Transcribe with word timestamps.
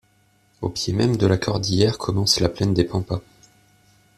Au 0.61 0.69
pied 0.69 0.93
même 0.93 1.15
de 1.15 1.27
la 1.27 1.37
Cordillère 1.37 1.99
commence 1.99 2.39
la 2.39 2.49
plaine 2.49 2.73
des 2.73 2.85
Pampas. 2.85 3.21